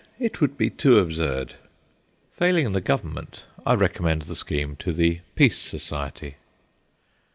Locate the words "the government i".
2.71-3.75